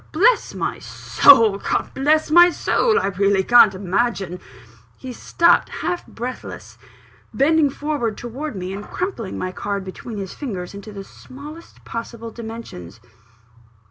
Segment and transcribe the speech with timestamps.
[0.11, 4.39] Bless my soul God bless my soul, I really can't imagine"
[4.97, 6.79] He stopped, half breathless,
[7.35, 12.31] bending forward towards me, and crumpling my card between his fingers into the smallest possible
[12.31, 12.99] dimensions.